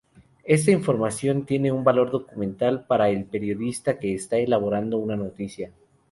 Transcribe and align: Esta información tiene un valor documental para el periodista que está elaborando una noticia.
Esta 0.45 0.71
información 0.71 1.45
tiene 1.45 1.71
un 1.71 1.83
valor 1.83 2.09
documental 2.09 2.87
para 2.87 3.09
el 3.11 3.23
periodista 3.25 3.99
que 3.99 4.15
está 4.15 4.37
elaborando 4.37 4.97
una 4.97 5.15
noticia. 5.15 5.73